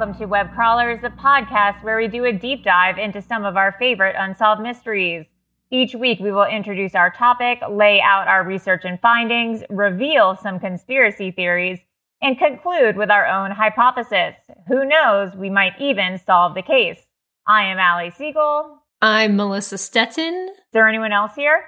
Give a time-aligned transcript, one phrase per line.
[0.00, 3.58] Welcome to Web Crawlers, the podcast where we do a deep dive into some of
[3.58, 5.26] our favorite unsolved mysteries.
[5.70, 10.58] Each week, we will introduce our topic, lay out our research and findings, reveal some
[10.58, 11.80] conspiracy theories,
[12.22, 14.36] and conclude with our own hypothesis.
[14.68, 17.02] Who knows, we might even solve the case.
[17.46, 18.78] I am Allie Siegel.
[19.02, 20.48] I'm Melissa Stetten.
[20.48, 21.62] Is there anyone else here?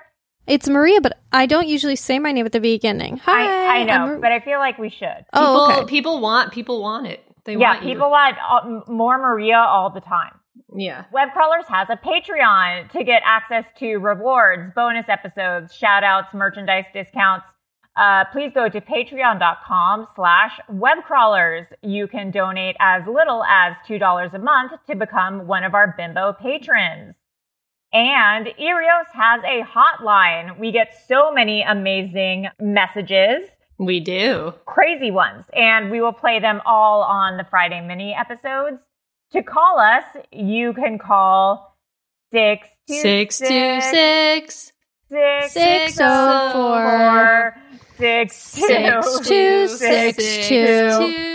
[0.47, 3.19] It's Maria, but I don't usually say my name at the beginning.
[3.19, 5.19] Hi, I, I know, Mar- but I feel like we should.
[5.19, 5.87] People, oh, okay.
[5.87, 7.22] people want people want it.
[7.44, 10.32] They yeah, people want uh, more Maria all the time.
[10.75, 11.04] Yeah.
[11.12, 16.84] Web Crawlers has a Patreon to get access to rewards, bonus episodes, shout outs, merchandise
[16.92, 17.47] discounts.
[17.94, 21.66] Uh, please go to patreon.com slash webcrawlers.
[21.82, 26.32] You can donate as little as $2 a month to become one of our bimbo
[26.32, 27.14] patrons.
[27.92, 30.59] And Erios has a hotline.
[30.59, 33.42] We get so many amazing messages,
[33.82, 34.54] We do.
[34.65, 38.78] crazy ones, and we will play them all on the Friday mini episodes.
[39.32, 41.76] To call us, you can call
[42.31, 44.72] six two Six two six
[45.09, 47.56] six Six oh, oh four four
[47.97, 50.66] six six two, two six two.
[50.66, 51.32] two.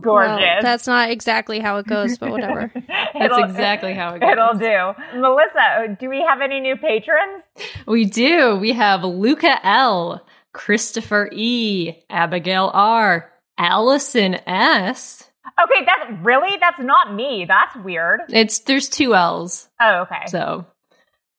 [0.00, 0.40] Gorgeous.
[0.40, 2.70] Well, that's not exactly how it goes, but whatever.
[3.14, 4.30] That's exactly how it goes.
[4.32, 5.18] It'll do.
[5.18, 7.42] Melissa, do we have any new patrons?
[7.86, 8.56] We do.
[8.56, 15.30] We have Luca L, Christopher E, Abigail R, Allison S.
[15.62, 17.44] Okay, that's really that's not me.
[17.46, 18.20] That's weird.
[18.30, 19.68] It's there's two L's.
[19.80, 20.22] Oh, okay.
[20.28, 20.64] So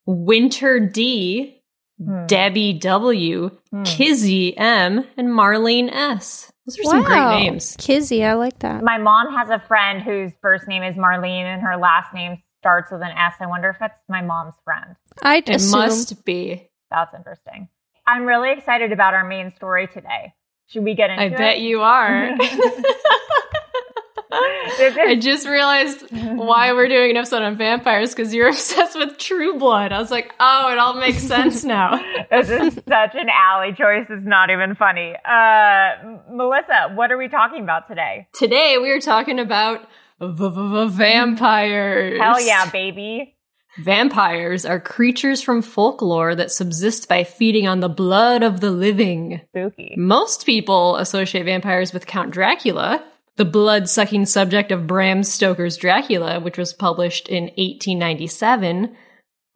[0.06, 1.62] Winter D,
[2.04, 2.26] Hmm.
[2.26, 3.84] Debbie W, Hmm.
[3.84, 6.52] Kizzy M, and Marlene S.
[6.66, 7.76] Those are some great names.
[7.80, 8.84] Kizzy, I like that.
[8.84, 12.92] My mom has a friend whose first name is Marlene and her last name starts
[12.92, 13.36] with an S.
[13.40, 14.96] I wonder if that's my mom's friend.
[15.22, 15.80] I'd It assume.
[15.80, 16.68] must be.
[16.92, 17.70] That's interesting.
[18.08, 20.34] I'm really excited about our main story today.
[20.68, 21.34] Should we get into I it?
[21.34, 22.32] I bet you are.
[24.38, 29.58] I just realized why we're doing an episode on vampires because you're obsessed with True
[29.58, 29.92] Blood.
[29.92, 31.98] I was like, oh, it all makes sense now.
[32.30, 34.08] this is such an Allie choice.
[34.10, 35.16] It's not even funny.
[35.24, 38.28] Uh, Melissa, what are we talking about today?
[38.34, 39.88] Today we are talking about
[40.20, 42.20] v- v- vampires.
[42.20, 43.35] Hell yeah, baby.
[43.78, 49.42] Vampires are creatures from folklore that subsist by feeding on the blood of the living.
[49.50, 49.96] Spooky.
[49.98, 53.04] Most people associate vampires with Count Dracula,
[53.36, 58.96] the blood sucking subject of Bram Stoker's Dracula, which was published in 1897.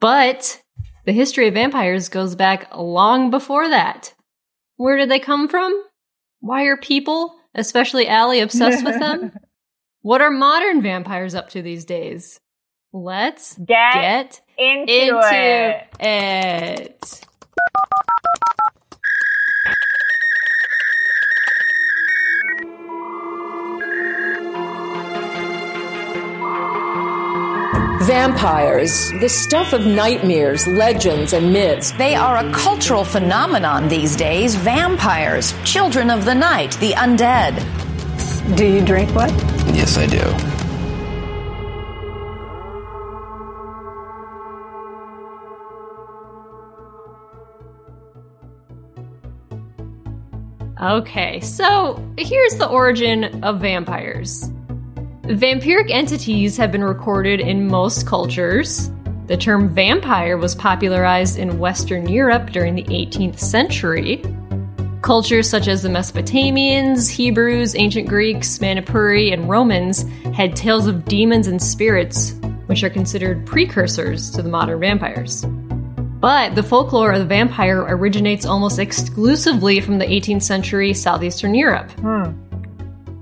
[0.02, 0.62] But
[1.06, 4.14] the history of vampires goes back long before that.
[4.76, 5.74] Where did they come from?
[6.42, 9.32] Why are people, especially Allie, obsessed with them?
[10.02, 12.40] What are modern vampires up to these days?
[12.92, 15.88] Let's Get, get into, into it.
[16.00, 17.26] it.
[28.02, 31.92] Vampires, the stuff of nightmares, legends, and myths.
[31.92, 34.56] They are a cultural phenomenon these days.
[34.56, 37.56] Vampires, children of the night, the undead.
[38.58, 39.30] Do you drink what?
[39.76, 40.49] Yes, I do.
[50.82, 54.50] Okay, so here's the origin of vampires.
[55.24, 58.90] Vampiric entities have been recorded in most cultures.
[59.28, 64.24] The term vampire was popularized in Western Europe during the 18th century.
[65.02, 71.48] Cultures such as the Mesopotamians, Hebrews, ancient Greeks, Manipuri, and Romans had tales of demons
[71.48, 72.36] and spirits,
[72.68, 75.46] which are considered precursors to the modern vampires.
[76.20, 81.92] But the folklore of the vampire originates almost exclusively from the 18th century southeastern Europe.
[81.92, 82.34] Hmm.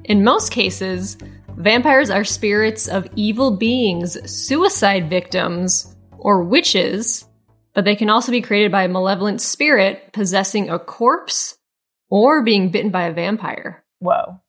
[0.05, 1.15] In most cases,
[1.57, 7.25] vampires are spirits of evil beings, suicide victims, or witches,
[7.75, 11.55] but they can also be created by a malevolent spirit possessing a corpse
[12.09, 13.83] or being bitten by a vampire.
[13.99, 14.41] Whoa.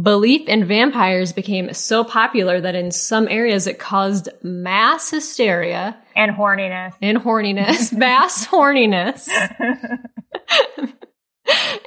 [0.00, 6.34] Belief in vampires became so popular that in some areas it caused mass hysteria And
[6.34, 6.94] horniness.
[7.02, 9.28] and horniness, mass horniness,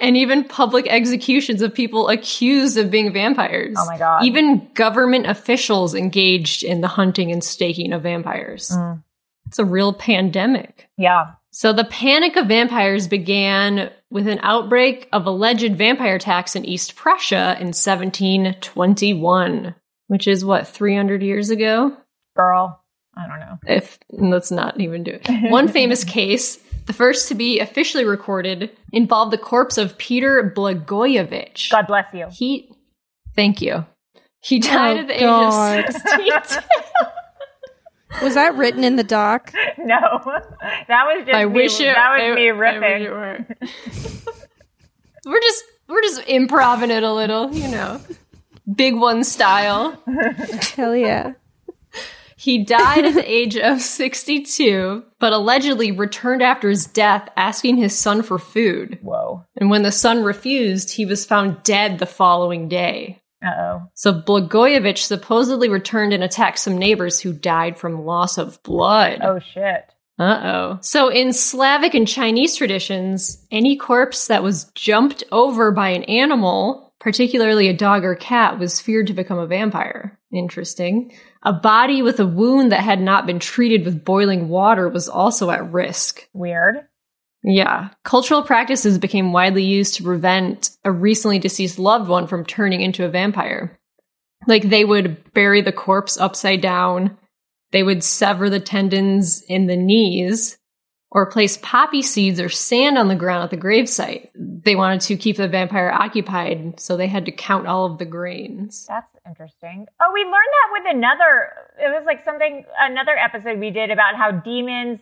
[0.01, 3.75] and even public executions of people accused of being vampires.
[3.79, 4.23] Oh my God.
[4.23, 8.69] Even government officials engaged in the hunting and staking of vampires.
[8.69, 9.01] Mm.
[9.47, 10.89] It's a real pandemic.
[10.97, 11.31] Yeah.
[11.55, 16.97] So the panic of vampires began with an outbreak of alleged vampire attacks in East
[16.97, 19.73] Prussia in 1721,
[20.07, 21.95] which is what, 300 years ago?
[22.35, 22.83] Girl.
[23.15, 23.57] I don't know.
[23.65, 25.29] If let's not even do it.
[25.49, 26.57] One famous case,
[26.87, 31.71] the first to be officially recorded, involved the corpse of Peter Blagojevich.
[31.71, 32.27] God bless you.
[32.33, 32.69] He
[33.33, 33.85] thank you.
[34.41, 35.79] He oh, died Oh, at the God.
[35.79, 36.59] age of 62.
[38.21, 39.51] Was that written in the doc?
[39.77, 39.99] No.
[40.87, 43.03] That was just I me, wish it that was I- me I wish ripping.
[43.03, 43.45] it were.
[45.25, 48.01] we're just we're just improving it a little, you know.
[48.75, 50.01] Big one style.
[50.75, 51.33] Hell yeah.
[52.37, 57.97] He died at the age of 62, but allegedly returned after his death asking his
[57.97, 58.97] son for food.
[59.01, 59.45] Whoa.
[59.57, 63.21] And when the son refused, he was found dead the following day.
[63.45, 63.81] Uh oh.
[63.93, 69.19] So Blagojevich supposedly returned and attacked some neighbors who died from loss of blood.
[69.21, 69.93] Oh shit.
[70.17, 70.77] Uh oh.
[70.81, 76.93] So in Slavic and Chinese traditions, any corpse that was jumped over by an animal,
[76.99, 80.17] particularly a dog or cat, was feared to become a vampire.
[80.31, 81.13] Interesting.
[81.43, 85.51] A body with a wound that had not been treated with boiling water was also
[85.51, 86.27] at risk.
[86.33, 86.87] Weird.
[87.47, 87.89] Yeah.
[88.03, 93.05] Cultural practices became widely used to prevent a recently deceased loved one from turning into
[93.05, 93.77] a vampire.
[94.47, 97.17] Like they would bury the corpse upside down,
[97.71, 100.57] they would sever the tendons in the knees,
[101.11, 104.29] or place poppy seeds or sand on the ground at the gravesite.
[104.35, 108.05] They wanted to keep the vampire occupied, so they had to count all of the
[108.05, 108.85] grains.
[108.87, 109.85] That's interesting.
[110.01, 111.51] Oh, we learned that with another.
[111.79, 114.99] It was like something another episode we did about how demons.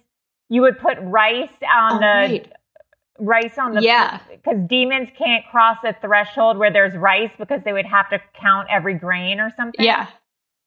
[0.50, 2.52] You would put rice on Oh, the right.
[3.20, 4.20] rice on the Yeah.
[4.30, 8.68] because demons can't cross a threshold where there's rice because they would have to count
[8.72, 9.84] every grain or something.
[9.84, 10.08] Yeah.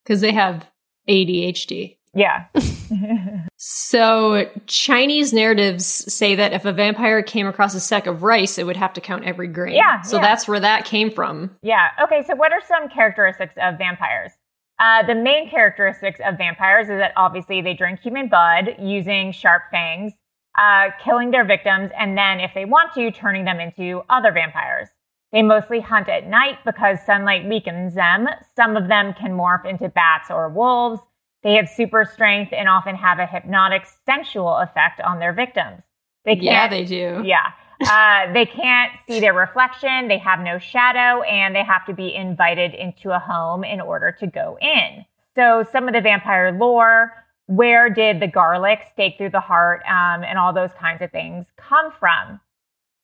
[0.04, 0.70] Because they have
[1.08, 1.98] ADHD.
[2.14, 2.46] Yeah.
[3.58, 8.66] So, Chinese narratives say that if a vampire came across a sack of rice, it
[8.66, 9.74] would have to count every grain.
[9.74, 10.22] Yeah, So yeah.
[10.22, 11.56] that's where that came from.
[11.62, 11.88] Yeah.
[12.02, 12.22] Okay.
[12.26, 14.32] So, what are some characteristics of vampires?
[14.78, 19.62] Uh, the main characteristics of vampires is that obviously they drink human blood using sharp
[19.70, 20.12] fangs,
[20.58, 24.88] uh, killing their victims, and then, if they want to, turning them into other vampires.
[25.32, 28.26] They mostly hunt at night because sunlight weakens them.
[28.54, 31.00] Some of them can morph into bats or wolves.
[31.42, 35.82] They have super strength and often have a hypnotic, sensual effect on their victims.
[36.24, 37.22] They Yeah, they do.
[37.24, 37.52] yeah.
[37.84, 40.08] Uh, they can't see their reflection.
[40.08, 44.12] They have no shadow and they have to be invited into a home in order
[44.12, 45.04] to go in.
[45.34, 47.12] So some of the vampire lore,
[47.46, 51.46] where did the garlic stake through the heart, um, and all those kinds of things
[51.56, 52.40] come from?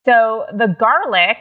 [0.05, 1.37] So the garlic,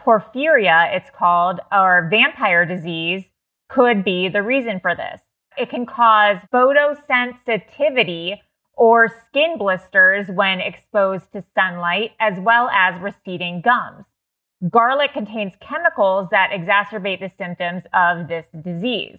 [0.00, 3.24] porphyria, it's called, or vampire disease,
[3.68, 5.20] could be the reason for this.
[5.56, 8.38] It can cause photosensitivity
[8.76, 14.04] or skin blisters when exposed to sunlight, as well as receding gums.
[14.70, 19.18] Garlic contains chemicals that exacerbate the symptoms of this disease.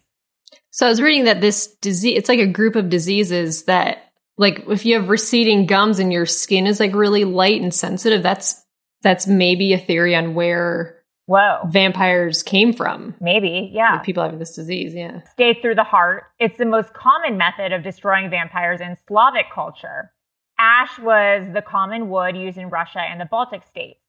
[0.70, 4.64] So, I was reading that this disease, it's like a group of diseases that, like,
[4.68, 8.64] if you have receding gums and your skin is like really light and sensitive, that's
[9.02, 10.97] that's maybe a theory on where
[11.28, 11.60] Whoa.
[11.68, 13.14] vampires came from.
[13.20, 13.94] Maybe, yeah.
[13.96, 15.22] Like people having this disease, yeah.
[15.32, 16.24] Stayed through the heart.
[16.40, 20.14] It's the most common method of destroying vampires in Slavic culture.
[20.58, 24.00] Ash was the common wood used in Russia and the Baltic states.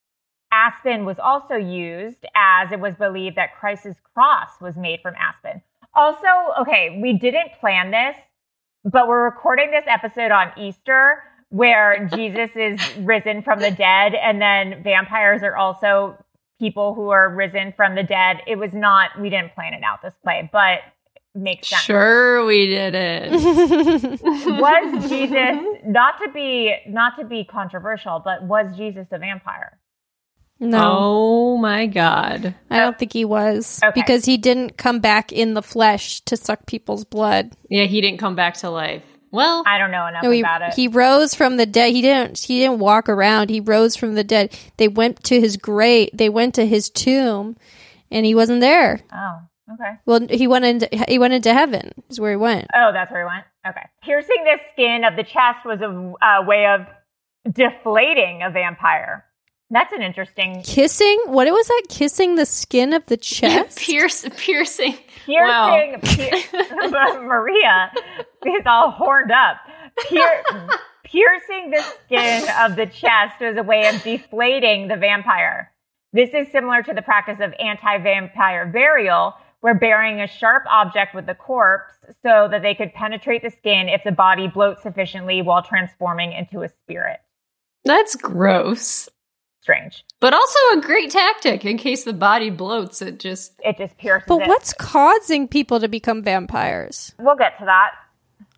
[0.53, 5.61] Aspen was also used as it was believed that Christ's cross was made from aspen.
[5.95, 6.27] Also,
[6.61, 8.17] okay, we didn't plan this,
[8.85, 14.41] but we're recording this episode on Easter where Jesus is risen from the dead and
[14.41, 16.17] then vampires are also
[16.59, 18.39] people who are risen from the dead.
[18.47, 20.81] It was not we didn't plan it out this way, but
[21.35, 21.83] makes sense.
[21.83, 23.31] Sure, we did it.
[24.23, 29.79] was Jesus not to be not to be controversial, but was Jesus a vampire?
[30.61, 32.53] No, Oh my god.
[32.69, 33.93] I don't think he was Okay.
[34.01, 37.53] because he didn't come back in the flesh to suck people's blood.
[37.71, 39.05] Yeah, he didn't come back to life.
[39.31, 40.75] Well, I don't know enough No, he, about it.
[40.75, 41.93] he rose from the dead.
[41.93, 42.39] He didn't.
[42.39, 43.51] He didn't walk around.
[43.51, 44.57] He rose from the dead.
[44.79, 46.11] They went to his grave.
[46.15, 47.57] They went to his tomb,
[48.11, 49.01] and he wasn't there.
[49.13, 49.39] oh,
[49.75, 49.97] okay.
[50.07, 51.93] Well, he went into he went into heaven.
[52.09, 52.67] Is where he went.
[52.75, 53.45] Oh, that's where he went.
[53.67, 53.87] Okay.
[54.03, 56.87] Piercing the skin of the chest was a, a way of
[57.53, 59.25] deflating a vampire.
[59.71, 61.19] That's an interesting Kissing.
[61.27, 61.83] What it was that?
[61.91, 63.79] Kissing the skin of the chest.
[63.79, 64.97] pierce, piercing.
[65.29, 66.01] Piercing.
[66.03, 67.91] Pier- Maria
[68.47, 69.57] is all horned up.
[70.09, 70.43] Pier-
[71.05, 75.73] piercing the skin of the chest was a way of deflating the vampire.
[76.13, 81.27] This is similar to the practice of anti-vampire burial, where burying a sharp object with
[81.27, 81.93] the corpse
[82.23, 86.63] so that they could penetrate the skin if the body bloats sufficiently while transforming into
[86.63, 87.19] a spirit.
[87.85, 89.09] That's gross.
[89.69, 90.03] Strange.
[90.19, 93.07] But also a great tactic in case the body bloats.
[93.07, 94.49] It just It just pierces But it.
[94.49, 97.13] what's causing people to become vampires?
[97.19, 97.91] We'll get to that.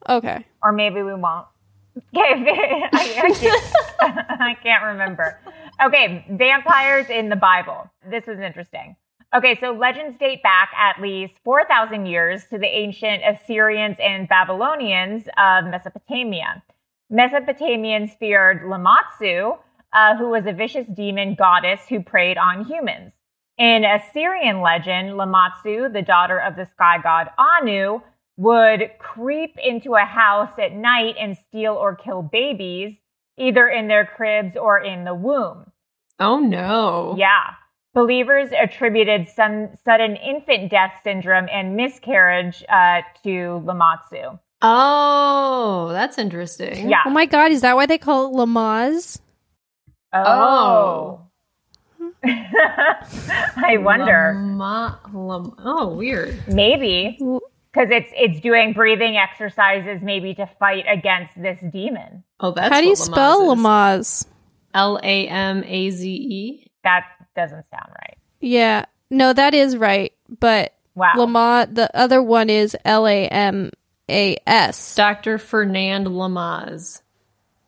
[0.09, 0.47] Okay.
[0.63, 1.47] or maybe we won't.
[2.17, 3.65] Okay, I, I, can't,
[4.41, 5.37] I can't remember.
[5.85, 7.91] Okay, vampires in the Bible.
[8.09, 8.95] This was interesting.
[9.35, 15.25] Okay, so legends date back at least 4,000 years to the ancient Assyrians and Babylonians
[15.37, 16.63] of Mesopotamia.
[17.13, 19.59] Mesopotamians feared Lamatsu,
[19.93, 23.13] uh, who was a vicious demon goddess who preyed on humans.
[23.59, 28.01] In Assyrian legend, Lamatsu, the daughter of the sky god Anu,
[28.37, 32.97] would creep into a house at night and steal or kill babies,
[33.37, 35.71] either in their cribs or in the womb.
[36.19, 37.15] Oh no.
[37.19, 37.55] Yeah.
[37.93, 44.39] Believers attributed some sudden infant death syndrome and miscarriage uh, to Lamatsu.
[44.63, 46.89] Oh, that's interesting.
[46.89, 47.03] Yeah.
[47.05, 49.21] Oh my god, is that why they call it Lamaze?
[50.13, 51.21] Oh.
[52.25, 54.35] I wonder.
[54.37, 56.43] Lama- lam- oh, weird.
[56.49, 62.25] Maybe because it's it's doing breathing exercises, maybe to fight against this demon.
[62.41, 64.27] Oh, that's How do you what spell Lamaze Lamaze?
[64.75, 66.71] L A M A Z E.
[66.85, 67.05] That
[67.37, 68.19] doesn't sound right.
[68.41, 68.87] Yeah.
[69.11, 70.13] No, that is right.
[70.41, 71.13] But Wow.
[71.17, 73.71] Lama the other one is L A M
[74.09, 74.95] A S.
[74.97, 75.39] Dr.
[75.39, 77.03] Fernand Lamaze.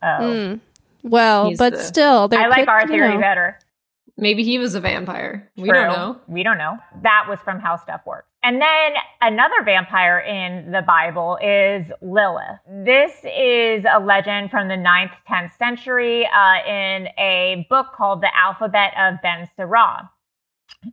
[0.02, 0.48] Oh.
[0.48, 0.54] Hmm.
[1.02, 3.20] Well, He's but the- still there I like could- our you theory know.
[3.20, 3.58] better.
[4.18, 5.50] Maybe he was a vampire.
[5.56, 5.78] We True.
[5.84, 6.20] don't know.
[6.28, 6.76] We don't know.
[7.02, 8.28] That was from How Stuff Works.
[8.44, 8.92] And then
[9.22, 12.58] another vampire in the Bible is Lilith.
[12.84, 18.30] This is a legend from the 9th, 10th century uh, in a book called The
[18.36, 20.08] Alphabet of Ben Sirah.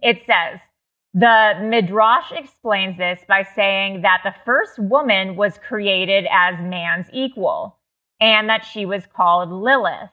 [0.01, 0.59] It says,
[1.13, 7.78] the Midrash explains this by saying that the first woman was created as man's equal
[8.19, 10.09] and that she was called Lilith.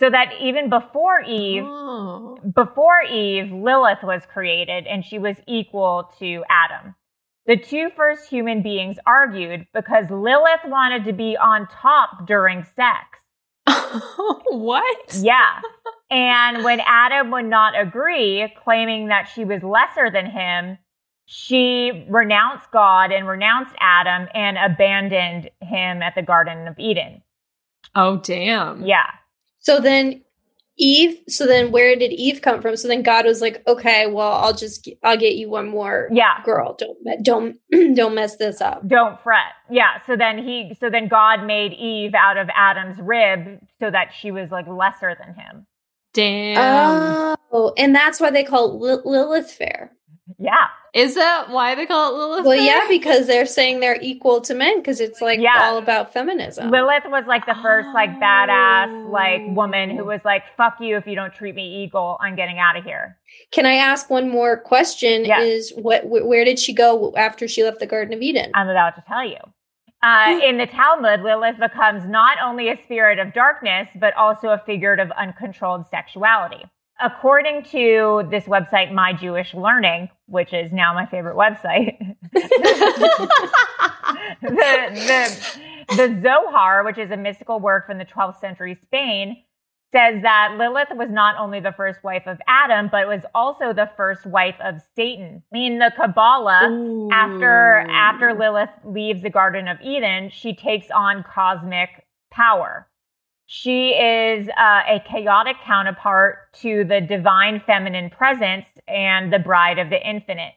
[0.00, 2.38] So that even before Eve, Oh.
[2.54, 6.94] before Eve, Lilith was created and she was equal to Adam.
[7.46, 13.18] The two first human beings argued because Lilith wanted to be on top during sex.
[14.48, 15.14] what?
[15.20, 15.60] Yeah.
[16.10, 20.76] And when Adam would not agree, claiming that she was lesser than him,
[21.24, 27.22] she renounced God and renounced Adam and abandoned him at the Garden of Eden.
[27.94, 28.84] Oh, damn.
[28.86, 29.06] Yeah.
[29.60, 30.22] So then
[30.78, 32.76] Eve, so then where did Eve come from?
[32.76, 36.42] So then God was like, "Okay, well, I'll just I'll get you one more Yeah.
[36.44, 36.74] girl.
[36.78, 37.56] Don't don't
[37.94, 39.52] don't mess this up." Don't fret.
[39.70, 40.00] Yeah.
[40.06, 44.30] So then he, so then God made Eve out of Adam's rib so that she
[44.30, 45.66] was like lesser than him.
[46.14, 47.36] Damn.
[47.52, 49.92] Oh, and that's why they call it Lilith Fair.
[50.42, 50.66] Yeah.
[50.92, 52.44] Is that why they call it Lilith?
[52.44, 52.66] Well, Fair?
[52.66, 55.52] yeah, because they're saying they're equal to men because it's like Yeah.
[55.62, 56.70] all about feminism.
[56.70, 61.06] Lilith was like the first like badass like woman who was like, fuck you if
[61.06, 62.18] you don't treat me equal.
[62.20, 63.16] I'm getting out of here.
[63.52, 65.24] Can I ask one more question?
[65.24, 65.40] Yeah.
[65.40, 68.50] Is what wh- where did she go after she left the Garden of Eden?
[68.54, 69.38] I'm about to tell you.
[70.02, 74.58] Uh, in the Talmud, Lilith becomes not only a spirit of darkness, but also a
[74.66, 76.64] figure of uncontrolled sexuality.
[77.02, 81.98] According to this website, My Jewish Learning, which is now my favorite website,
[82.32, 82.48] the,
[84.42, 89.42] the, the Zohar, which is a mystical work from the 12th century Spain,
[89.92, 93.90] says that Lilith was not only the first wife of Adam, but was also the
[93.96, 95.42] first wife of Satan.
[95.52, 97.10] In the Kabbalah, Ooh.
[97.12, 102.88] after after Lilith leaves the Garden of Eden, she takes on cosmic power.
[103.54, 109.90] She is uh, a chaotic counterpart to the divine feminine presence and the bride of
[109.90, 110.54] the infinite.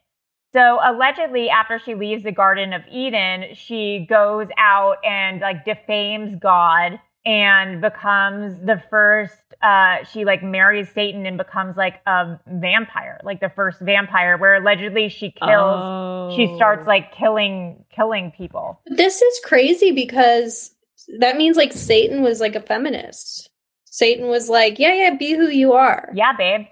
[0.54, 6.38] So allegedly, after she leaves the Garden of Eden, she goes out and like defames
[6.40, 13.20] God and becomes the first uh she like marries satan and becomes like a vampire
[13.24, 16.34] like the first vampire where allegedly she kills oh.
[16.36, 20.75] she starts like killing killing people this is crazy because
[21.20, 23.50] that means like satan was like a feminist
[23.86, 26.66] satan was like yeah yeah be who you are yeah babe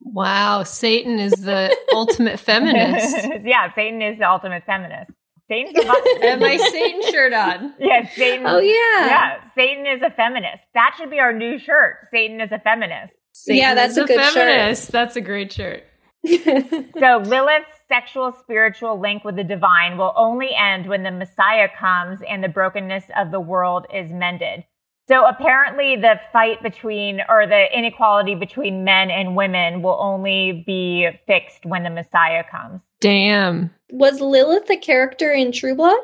[0.00, 5.10] wow satan is the ultimate feminist yeah satan is the ultimate feminist
[5.50, 5.84] Satan's
[6.22, 7.74] and my Satan shirt on.
[7.80, 8.46] Yes, Satan.
[8.46, 9.40] Oh yeah, yeah.
[9.56, 10.62] Satan is a feminist.
[10.74, 12.06] That should be our new shirt.
[12.12, 13.12] Satan is a feminist.
[13.32, 14.84] Satan yeah, that's a, a, good feminist.
[14.84, 14.92] Shirt.
[14.92, 15.82] That's a great shirt.
[16.26, 22.20] So Lilith's sexual spiritual link with the divine will only end when the Messiah comes
[22.28, 24.64] and the brokenness of the world is mended.
[25.08, 31.08] So apparently the fight between or the inequality between men and women will only be
[31.26, 32.80] fixed when the Messiah comes.
[33.00, 33.70] Damn.
[33.90, 35.98] Was Lilith the character in True Blood?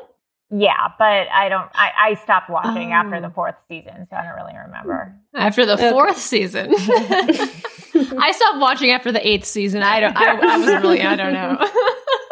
[0.49, 1.69] Yeah, but I don't.
[1.73, 2.95] I, I stopped watching oh.
[2.95, 3.31] after the oh.
[3.31, 5.13] fourth season, so I don't really remember.
[5.35, 6.19] After the fourth okay.
[6.19, 6.69] season,
[8.17, 9.83] I stopped watching after the eighth season.
[9.83, 10.15] I don't.
[10.15, 11.01] I, I was really.
[11.01, 11.57] I don't know.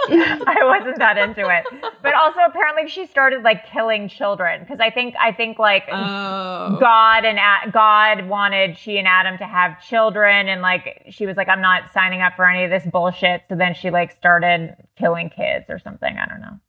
[0.08, 1.66] I wasn't that into it,
[2.02, 6.78] but also apparently she started like killing children because I think I think like oh.
[6.80, 11.36] God and A- God wanted she and Adam to have children, and like she was
[11.36, 13.44] like, I'm not signing up for any of this bullshit.
[13.50, 16.16] So then she like started killing kids or something.
[16.18, 16.60] I don't know.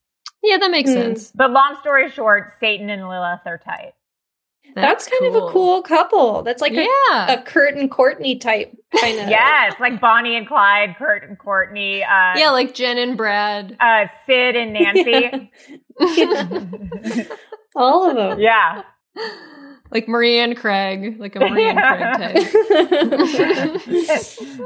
[0.47, 0.95] Yeah, that makes mm.
[0.95, 1.33] sense.
[1.35, 3.95] But long story short, Satan and Lilith are tight.
[4.75, 5.45] That's, That's kind cool.
[5.45, 6.43] of a cool couple.
[6.43, 6.87] That's like yeah.
[7.29, 9.29] a, a Kurt and Courtney type kind of.
[9.31, 12.05] yes, like Bonnie and Clyde, Kurt and Courtney.
[12.05, 13.77] Uh, yeah, like Jen and Brad.
[13.81, 15.51] Uh, Sid and Nancy.
[15.99, 17.25] Yeah.
[17.75, 18.39] All of them.
[18.39, 18.83] Yeah.
[19.91, 21.79] Like Maria and Craig, like a Maria and
[22.21, 22.51] Craig
[24.13, 24.61] type.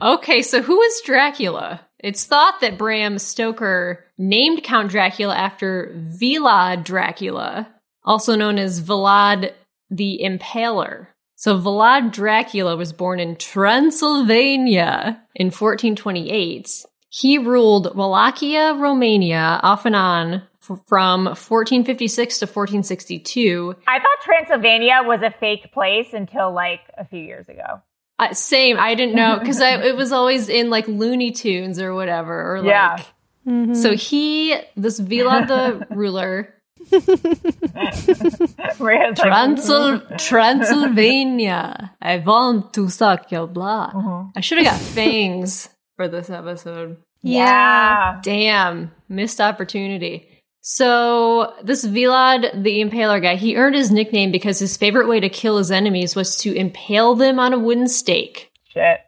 [0.00, 1.82] okay, so who is Dracula?
[2.04, 5.90] It's thought that Bram Stoker named Count Dracula after
[6.20, 7.66] Vlad Dracula,
[8.04, 9.54] also known as Vlad
[9.88, 11.06] the Impaler.
[11.36, 16.84] So Vlad Dracula was born in Transylvania in 1428.
[17.08, 23.76] He ruled Wallachia, Romania off and on from 1456 to 1462.
[23.88, 27.80] I thought Transylvania was a fake place until like a few years ago.
[28.18, 28.78] Uh, same.
[28.78, 32.54] I didn't know because it was always in like Looney Tunes or whatever.
[32.54, 32.98] Or like, yeah.
[33.46, 33.74] Mm-hmm.
[33.74, 36.54] So he, this Vlad the ruler,
[39.14, 41.94] Transyl- Transylvania.
[42.00, 43.94] I want to suck your blood.
[43.94, 44.24] Uh-huh.
[44.34, 46.96] I should have got fangs for this episode.
[47.22, 48.20] Yeah.
[48.22, 48.92] Damn.
[49.08, 50.28] Missed opportunity.
[50.66, 55.28] So this Vlad the Impaler guy, he earned his nickname because his favorite way to
[55.28, 58.50] kill his enemies was to impale them on a wooden stake.
[58.72, 59.00] Shit.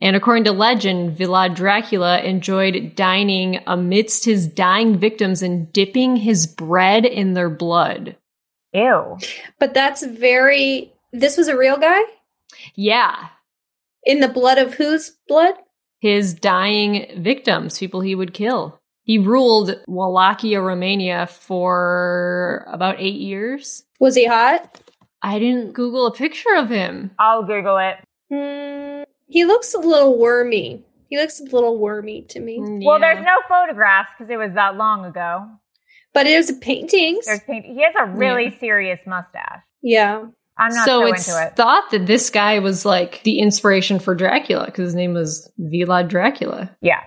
[0.00, 6.46] And according to legend, Vlad Dracula enjoyed dining amidst his dying victims and dipping his
[6.46, 8.16] bread in their blood.
[8.72, 9.18] Ew.
[9.58, 10.92] But that's very.
[11.12, 12.00] This was a real guy?
[12.76, 13.26] Yeah.
[14.04, 15.54] In the blood of whose blood?
[15.98, 18.80] His dying victims, people he would kill.
[19.04, 23.84] He ruled Wallachia, Romania for about eight years.
[23.98, 24.80] Was he hot?
[25.22, 27.10] I didn't Google a picture of him.
[27.18, 27.96] I'll Google it.
[28.32, 30.84] Mm, he looks a little wormy.
[31.08, 32.56] He looks a little wormy to me.
[32.56, 32.86] Yeah.
[32.86, 35.46] Well, there's no photographs because it was that long ago.
[36.14, 37.26] But there's paintings.
[37.26, 38.58] There's paint- he has a really yeah.
[38.58, 39.62] serious mustache.
[39.82, 40.24] Yeah.
[40.58, 41.56] I'm not so, so it's into it.
[41.56, 46.08] thought that this guy was like the inspiration for Dracula because his name was Vlad
[46.08, 46.76] Dracula.
[46.80, 47.00] Yeah.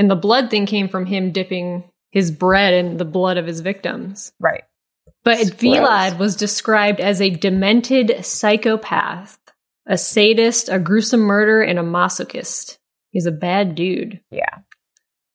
[0.00, 3.60] And the blood thing came from him dipping his bread in the blood of his
[3.60, 4.32] victims.
[4.40, 4.62] Right.
[5.24, 9.38] But Vlad was described as a demented psychopath,
[9.86, 12.78] a sadist, a gruesome murderer, and a masochist.
[13.10, 14.22] He's a bad dude.
[14.30, 14.60] Yeah.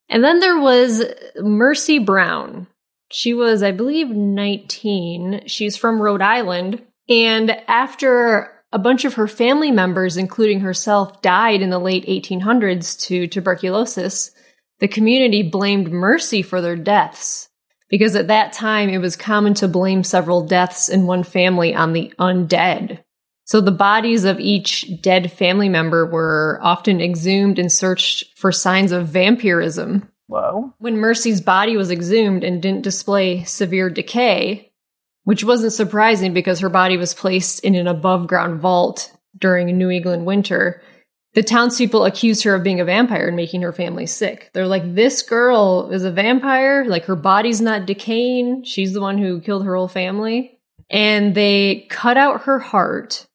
[0.10, 1.04] And then there was
[1.38, 2.65] Mercy Brown.
[3.12, 5.43] She was, I believe, 19.
[5.45, 6.82] She's from Rhode Island.
[7.08, 12.99] And after a bunch of her family members, including herself, died in the late 1800s
[13.01, 14.32] to tuberculosis,
[14.79, 17.49] the community blamed Mercy for their deaths
[17.89, 21.93] because at that time it was common to blame several deaths in one family on
[21.93, 23.03] the undead.
[23.45, 28.91] So the bodies of each dead family member were often exhumed and searched for signs
[28.91, 30.09] of vampirism.
[30.27, 30.73] Whoa.
[30.79, 34.71] When Mercy's body was exhumed and didn't display severe decay,
[35.23, 39.73] which wasn't surprising because her body was placed in an above ground vault during a
[39.73, 40.81] New England winter,
[41.35, 44.49] the townspeople accuse her of being a vampire and making her family sick.
[44.53, 46.85] They're like, this girl is a vampire.
[46.85, 48.63] Like, her body's not decaying.
[48.63, 50.57] She's the one who killed her whole family.
[50.89, 53.27] And they cut out her heart,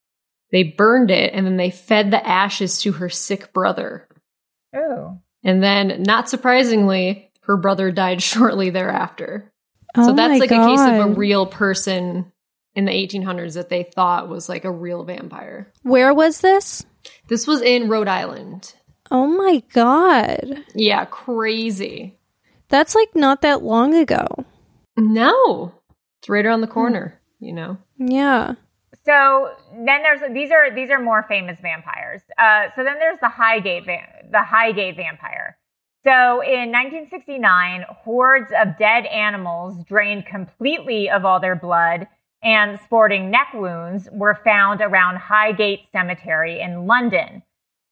[0.51, 4.09] they burned it, and then they fed the ashes to her sick brother.
[4.75, 5.19] Oh.
[5.45, 9.53] And then, not surprisingly, her brother died shortly thereafter.
[9.97, 12.33] Oh so that's like a case of a real person
[12.75, 15.73] in the 1800s that they thought was like a real vampire.
[15.83, 16.87] Where was this?
[17.29, 18.75] This was in Rhode Island.
[19.11, 20.65] Oh my god.
[20.75, 22.19] Yeah, crazy.
[22.69, 24.27] That's like not that long ago.
[24.97, 25.73] No,
[26.21, 27.79] it's right around the corner, you know?
[27.99, 28.55] Yeah.
[29.05, 32.21] So then there's these are these are more famous vampires.
[32.39, 35.57] Uh, so then there's the Highgate va- the Highgate vampire.
[36.05, 42.07] So in 1969, hordes of dead animals drained completely of all their blood
[42.43, 47.43] and sporting neck wounds were found around Highgate Cemetery in London.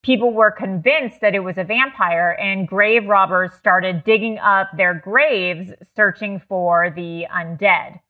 [0.03, 4.95] People were convinced that it was a vampire, and grave robbers started digging up their
[4.95, 8.01] graves searching for the undead.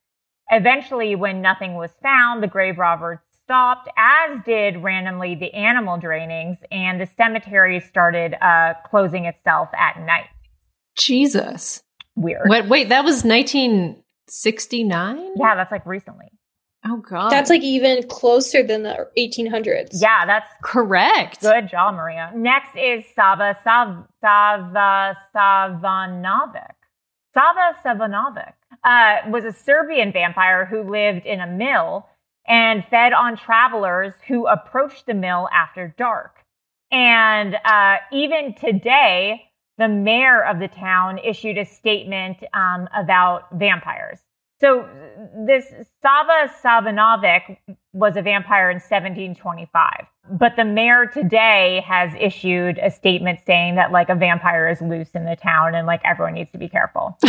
[0.51, 6.59] Eventually, when nothing was found, the grave robbers stopped, as did randomly the animal drainings,
[6.71, 10.29] and the cemetery started uh, closing itself at night.
[10.97, 11.83] Jesus.
[12.15, 12.43] Weird.
[12.47, 13.25] Wait, wait, that was
[14.29, 15.35] 1969?
[15.37, 16.27] Yeah, that's like recently.
[16.85, 17.31] Oh, God.
[17.31, 19.89] That's like even closer than the 1800s.
[20.01, 21.41] Yeah, that's correct.
[21.41, 22.31] Good job, Maria.
[22.35, 26.75] Next is Sava Sav- Sava Savanovic.
[27.35, 28.53] Sava Savanovic
[28.85, 32.07] uh, was a Serbian vampire who lived in a mill
[32.47, 36.37] and fed on travelers who approached the mill after dark.
[36.91, 39.48] And uh, even today,
[39.79, 44.19] the mayor of the town issued a statement um, about vampires.
[44.61, 44.89] So
[45.47, 45.67] this
[46.03, 47.59] Sava Savanovic
[47.93, 53.93] was a vampire in 1725, but the mayor today has issued a statement saying that
[53.93, 57.17] like a vampire is loose in the town and like everyone needs to be careful.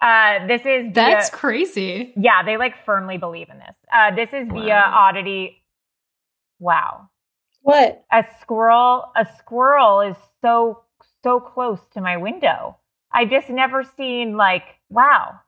[0.00, 2.14] uh, this is via- That's crazy.
[2.16, 3.76] yeah, they like firmly believe in this.
[3.94, 5.62] Uh, this is via oddity.
[6.58, 7.10] Wow,
[7.62, 8.02] What?
[8.10, 10.84] a squirrel a squirrel is so
[11.22, 12.76] so close to my window
[13.12, 15.38] i just never seen like wow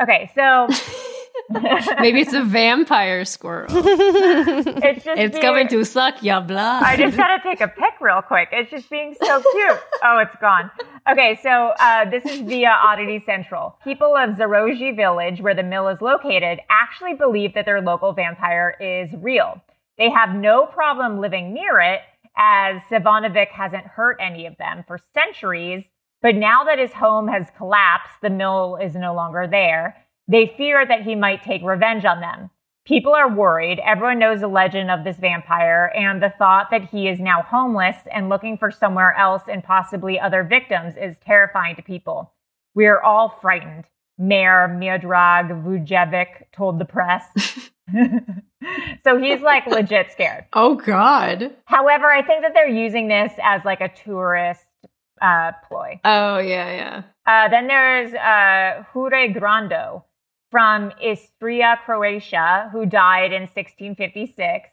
[0.00, 0.68] okay so
[2.00, 3.66] Maybe it's a vampire squirrel.
[3.70, 6.82] it's just It's being- coming to suck your blood.
[6.82, 8.48] I just gotta take a pic real quick.
[8.52, 9.78] It's just being so cute.
[10.04, 10.70] Oh, it's gone.
[11.10, 13.76] Okay, so uh, this is via Oddity Central.
[13.82, 18.76] People of Zaroji village, where the mill is located, actually believe that their local vampire
[18.80, 19.60] is real.
[19.98, 22.00] They have no problem living near it,
[22.36, 25.84] as Savanovic hasn't hurt any of them for centuries.
[26.22, 29.96] But now that his home has collapsed, the mill is no longer there.
[30.28, 32.50] They fear that he might take revenge on them.
[32.86, 33.78] People are worried.
[33.80, 37.96] Everyone knows the legend of this vampire, and the thought that he is now homeless
[38.12, 42.32] and looking for somewhere else and possibly other victims is terrifying to people.
[42.74, 43.84] We are all frightened.
[44.18, 47.70] Mayor Miodrag Vujevic told the press.
[49.04, 50.44] so he's like legit scared.
[50.52, 51.50] Oh, God.
[51.64, 54.64] However, I think that they're using this as like a tourist
[55.22, 56.00] uh, ploy.
[56.04, 57.02] Oh, yeah, yeah.
[57.26, 60.02] Uh, then there's uh, Hure Grando
[60.50, 64.68] from Istria, Croatia, who died in 1656.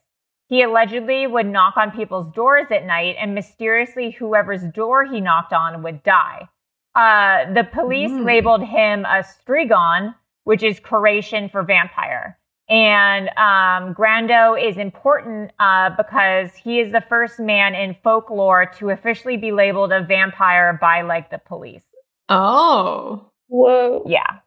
[0.50, 5.54] He allegedly would knock on people's doors at night, and mysteriously, whoever's door he knocked
[5.54, 6.48] on would die.
[6.96, 8.26] Uh, the police Mm.
[8.26, 12.37] labeled him a strigon, which is Croatian for vampire.
[12.70, 18.90] And um, Grando is important uh, because he is the first man in folklore to
[18.90, 21.84] officially be labeled a vampire by like the police.
[22.28, 23.32] Oh.
[23.48, 24.04] Whoa.
[24.06, 24.40] Yeah.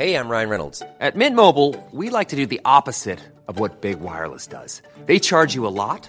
[0.00, 0.82] Hey, I'm Ryan Reynolds.
[0.98, 4.80] At Mint Mobile, we like to do the opposite of what Big Wireless does.
[5.04, 6.08] They charge you a lot,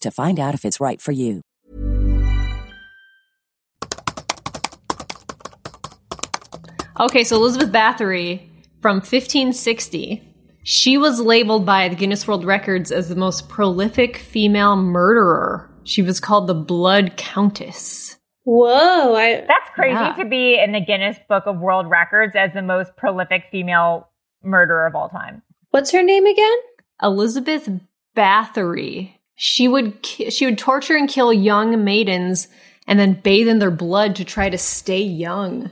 [0.00, 1.42] to find out if it's right for you.
[7.00, 8.48] Okay, so Elizabeth Bathory
[8.80, 10.22] from 1560,
[10.62, 15.70] she was labeled by the Guinness World Records as the most prolific female murderer.
[15.84, 18.16] She was called the Blood Countess.
[18.44, 20.14] Whoa, I, That's crazy Yeah.
[20.16, 24.08] to be in the Guinness Book of World Records as the most prolific female
[24.42, 25.42] murderer of all time.
[25.70, 26.56] what's her name again?
[27.02, 27.68] Elizabeth
[28.16, 29.14] Bathory.
[29.36, 32.48] She would ki- she would torture and kill young maidens
[32.86, 35.70] and then bathe in their blood to try to stay young.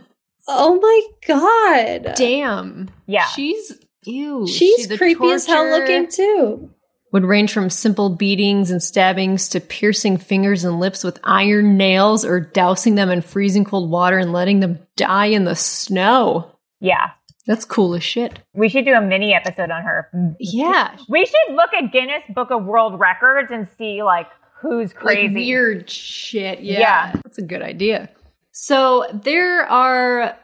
[0.49, 2.15] Oh my god.
[2.17, 2.91] Damn.
[3.07, 3.27] Yeah.
[3.27, 3.73] She's
[4.05, 4.47] ew.
[4.49, 6.71] She's She- creepy as hell looking too.
[7.13, 12.25] Would range from simple beatings and stabbings to piercing fingers and lips with iron nails
[12.25, 16.51] or dousing them in freezing cold water and letting them die in the snow.
[16.81, 17.11] Yeah.
[17.47, 18.39] That's cool as shit.
[18.55, 20.09] We should do a mini episode on her.
[20.39, 20.97] Yeah.
[21.09, 24.29] We should look at Guinness Book of World Records and see like
[24.61, 25.29] who's crazy.
[25.29, 26.61] Like weird shit.
[26.61, 26.79] Yeah.
[26.79, 27.13] Yeah.
[27.25, 28.11] That's a good idea.
[28.53, 30.37] So there are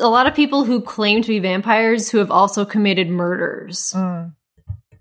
[0.00, 3.92] a lot of people who claim to be vampires who have also committed murders.
[3.94, 4.34] Mm.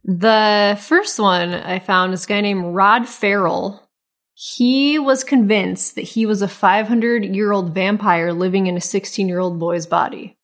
[0.03, 3.87] The first one I found is a guy named Rod Ferrell.
[4.33, 9.27] He was convinced that he was a 500 year old vampire living in a 16
[9.27, 10.37] year old boy's body.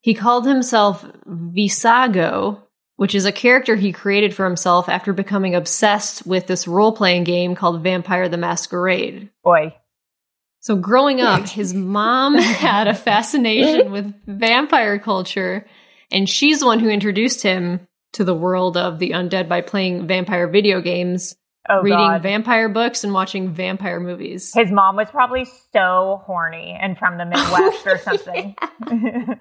[0.00, 2.62] He called himself Vesago,
[2.96, 7.24] which is a character he created for himself after becoming obsessed with this role playing
[7.24, 9.30] game called Vampire the Masquerade.
[9.44, 9.74] Boy.
[10.60, 15.66] So growing up, his mom had a fascination with vampire culture,
[16.10, 20.06] and she's the one who introduced him to the world of the undead by playing
[20.06, 21.36] vampire video games,
[21.68, 22.22] Oh reading god.
[22.22, 24.52] vampire books, and watching vampire movies.
[24.54, 28.56] His mom was probably so horny and from the Midwest or oh, something.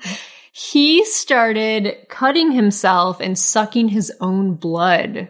[0.58, 5.28] He started cutting himself and sucking his own blood.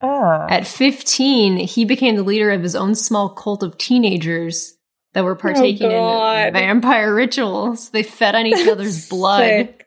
[0.00, 0.50] Ugh.
[0.50, 4.74] At 15, he became the leader of his own small cult of teenagers
[5.12, 7.90] that were oh, partaking in vampire rituals.
[7.90, 9.86] They fed on each other's blood Sick.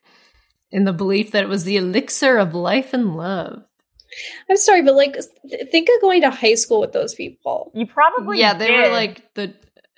[0.69, 3.63] in the belief that it was the elixir of life and love.
[4.47, 5.15] I'm sorry, but like,
[5.71, 7.71] think of going to high school with those people.
[7.73, 8.77] You probably yeah, they did.
[8.79, 9.55] were like the.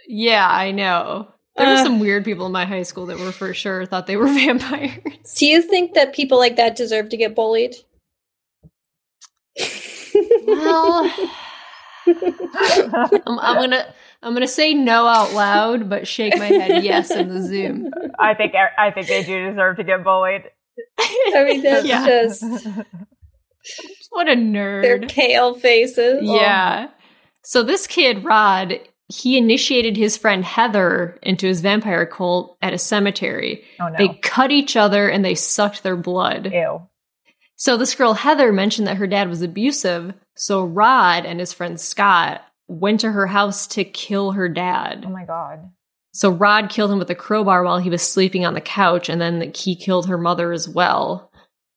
[0.08, 1.34] Yeah, I know.
[1.60, 1.86] There were Ugh.
[1.86, 5.36] some weird people in my high school that were for sure thought they were vampires.
[5.38, 7.76] Do you think that people like that deserve to get bullied?
[10.48, 11.12] Well,
[12.08, 13.94] I'm, I'm gonna
[14.24, 17.92] I'm gonna say no out loud, but shake my head yes in the Zoom.
[18.18, 20.44] I think er, I think they do deserve to get bullied.
[21.00, 22.06] I mean, that's Yeah.
[22.06, 22.44] just
[24.12, 24.82] What a nerd.
[24.82, 25.12] their nerd.
[25.12, 26.22] pale faces.
[26.24, 26.88] Yeah.
[27.44, 32.78] So this kid, Rod, he initiated his friend Heather into his vampire cult at a
[32.78, 33.64] cemetery.
[33.80, 33.96] Oh no.
[33.98, 36.52] They cut each other and they sucked their blood.
[36.54, 36.88] Ew.
[37.56, 40.14] So this girl Heather mentioned that her dad was abusive.
[40.36, 45.04] So Rod and his friend Scott went to her house to kill her dad.
[45.06, 45.72] Oh my god.
[46.14, 49.22] So Rod killed him with a crowbar while he was sleeping on the couch, and
[49.22, 51.32] then he killed her mother as well.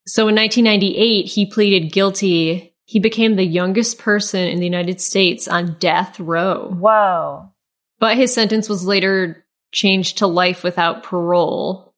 [0.07, 2.72] So in 1998, he pleaded guilty.
[2.85, 6.69] He became the youngest person in the United States on death row.
[6.69, 7.51] Whoa.
[7.99, 11.95] But his sentence was later changed to life without parole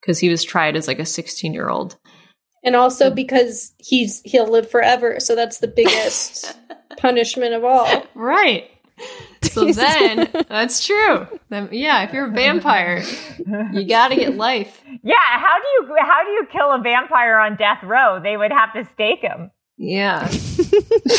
[0.00, 1.96] because he was tried as like a 16 year old.
[2.64, 6.56] And also because he's he'll live forever, so that's the biggest
[6.96, 8.06] punishment of all.
[8.14, 8.70] Right.
[9.42, 11.26] So then, that's true.
[11.48, 13.02] Then, yeah, if you're a vampire,
[13.72, 14.82] you got to get life.
[15.02, 18.20] Yeah, how do you how do you kill a vampire on death row?
[18.22, 19.50] They would have to stake him.
[19.76, 20.30] Yeah.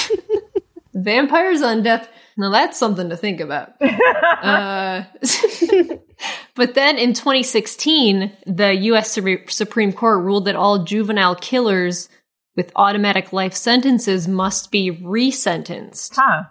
[0.93, 2.09] Vampires on death.
[2.37, 3.73] Now that's something to think about.
[3.81, 5.03] uh,
[6.55, 9.17] but then in 2016, the U.S.
[9.47, 12.09] Supreme Court ruled that all juvenile killers
[12.55, 16.13] with automatic life sentences must be resentenced.
[16.15, 16.43] Huh.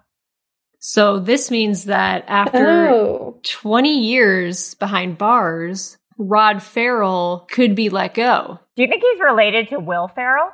[0.79, 3.41] So this means that after oh.
[3.45, 8.59] 20 years behind bars, Rod Ferrell could be let go.
[8.75, 10.51] Do you think he's related to Will Ferrell?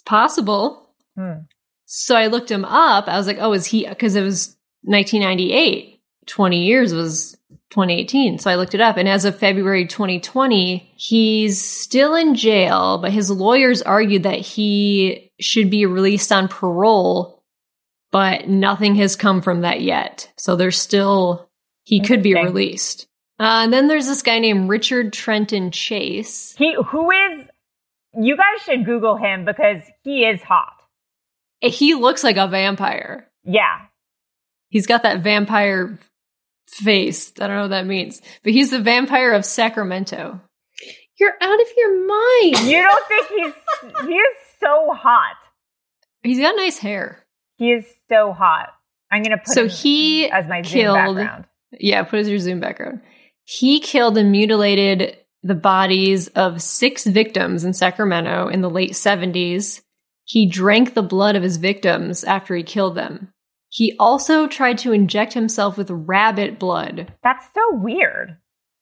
[0.00, 0.88] It's possible.
[1.14, 1.40] Hmm.
[1.84, 3.06] So I looked him up.
[3.06, 3.86] I was like, oh, is he?
[3.86, 6.00] Because it was 1998.
[6.26, 7.36] 20 years was
[7.70, 8.38] 2018.
[8.38, 8.96] So I looked it up.
[8.96, 15.32] And as of February 2020, he's still in jail, but his lawyers argued that he
[15.38, 17.42] should be released on parole,
[18.10, 20.32] but nothing has come from that yet.
[20.36, 21.50] So there's still,
[21.84, 23.06] he could be released.
[23.38, 26.54] Uh, and then there's this guy named Richard Trenton Chase.
[26.56, 27.48] He, who is,
[28.18, 30.72] you guys should Google him because he is hot.
[31.60, 33.28] He looks like a vampire.
[33.44, 33.86] Yeah.
[34.68, 35.98] He's got that vampire
[36.68, 37.32] face.
[37.40, 40.40] I don't know what that means, but he's the vampire of Sacramento.
[41.18, 42.66] You're out of your mind.
[42.66, 45.36] You don't think he's he is so hot.
[46.22, 47.26] He's got nice hair.
[47.56, 48.68] He is so hot.
[49.10, 51.44] I'm gonna put so he as my killed, Zoom background.
[51.78, 53.00] Yeah, put as your Zoom background.
[53.44, 59.80] He killed and mutilated the bodies of six victims in Sacramento in the late 70s.
[60.24, 63.32] He drank the blood of his victims after he killed them.
[63.68, 67.12] He also tried to inject himself with rabbit blood.
[67.22, 68.36] That's so weird.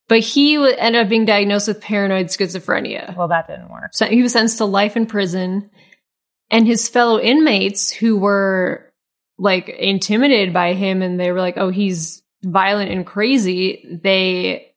[0.09, 3.15] But he ended up being diagnosed with paranoid schizophrenia.
[3.15, 3.91] Well, that didn't work.
[3.93, 5.71] So he was sentenced to life in prison.
[6.51, 8.91] And his fellow inmates who were
[9.39, 14.73] like intimidated by him and they were like, oh, he's violent and crazy, they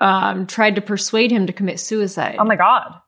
[0.00, 2.36] um, tried to persuade him to commit suicide.
[2.38, 3.00] Oh my God.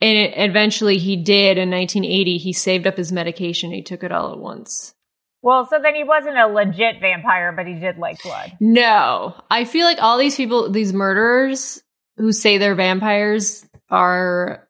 [0.00, 2.38] And it, eventually he did in 1980.
[2.38, 3.72] He saved up his medication.
[3.72, 4.94] He took it all at once.
[5.42, 8.56] Well, so then he wasn't a legit vampire, but he did like blood.
[8.60, 9.34] No.
[9.50, 11.82] I feel like all these people, these murderers
[12.16, 14.68] who say they're vampires are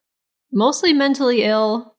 [0.53, 1.95] mostly mentally ill.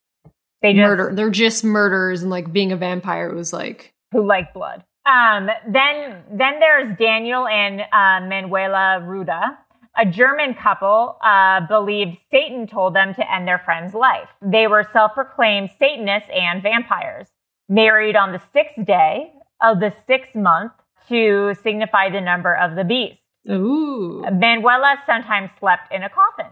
[0.62, 1.12] They just, murder.
[1.14, 4.84] They're just murderers and like being a vampire was like who like blood.
[5.06, 9.58] Um, then then there's Daniel and uh, Manuela Ruda.
[9.98, 14.28] A German couple uh, believed Satan told them to end their friend's life.
[14.42, 17.28] They were self-proclaimed Satanists and vampires
[17.70, 20.74] married on the sixth day of the sixth month
[21.08, 23.20] to signify the number of the beast.
[23.50, 24.22] Ooh.
[24.32, 26.52] Manuela sometimes slept in a coffin.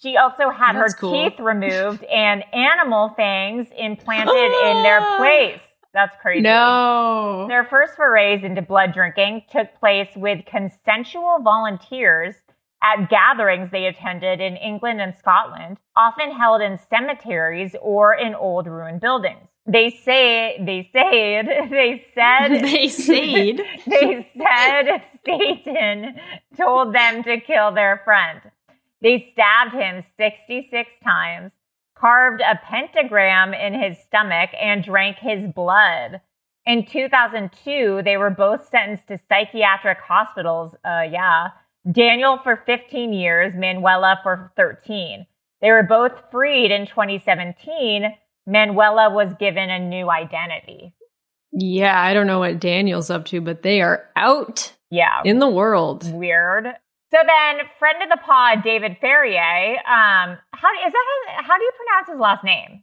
[0.00, 1.30] She also had That's her cool.
[1.30, 5.60] teeth removed and animal fangs implanted in their place.
[5.94, 6.42] That's crazy.
[6.42, 7.46] No.
[7.48, 12.34] Their first forays into blood drinking took place with consensual volunteers
[12.82, 18.66] at gatherings they attended in England and Scotland, often held in cemeteries or in old
[18.66, 19.48] ruined buildings.
[19.66, 26.16] They say they said they said they said they said Satan
[26.56, 28.40] told them to kill their friend.
[29.00, 31.52] They stabbed him 66 times,
[32.04, 36.20] carved a pentagram in his stomach, and drank his blood.
[36.66, 40.74] In 2002, they were both sentenced to psychiatric hospitals.
[40.84, 41.48] Uh, yeah.
[41.90, 45.26] Daniel for 15 years, Manuela for 13.
[45.60, 48.14] They were both freed in 2017
[48.46, 50.94] Manuela was given a new identity.
[51.52, 55.22] Yeah, I don't know what Daniel's up to, but they are out yeah.
[55.24, 56.12] in the world.
[56.12, 56.66] Weird.
[57.14, 59.76] So then, friend of the pod, David Farrier.
[59.86, 61.04] Um, how is that?
[61.28, 62.82] How, how do you pronounce his last name?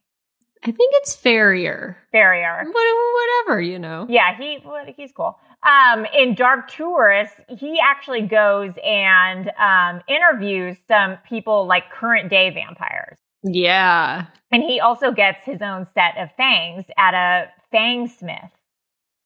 [0.63, 1.97] I think it's Ferrier.
[2.13, 2.63] Ferrier.
[2.63, 4.05] Whatever, you know.
[4.07, 4.59] Yeah, he
[4.95, 5.37] he's cool.
[5.63, 12.51] Um, in Dark Tourist, he actually goes and um, interviews some people like current day
[12.51, 13.17] vampires.
[13.43, 14.27] Yeah.
[14.49, 18.49] And he also gets his own set of fangs at a fang smith.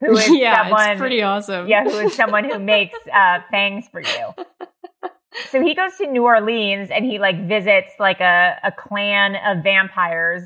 [0.01, 1.67] Who is yeah, someone, it's pretty awesome.
[1.67, 4.33] Yeah, who is someone who makes uh, fangs for you.
[5.49, 9.63] So he goes to New Orleans and he like visits like a, a clan of
[9.63, 10.43] vampires.